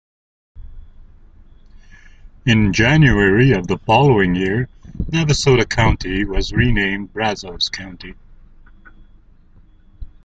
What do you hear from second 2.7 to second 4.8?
January of the following year